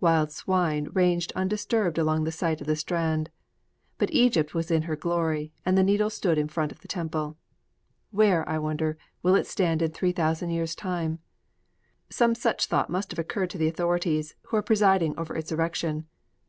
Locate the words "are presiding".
14.56-15.16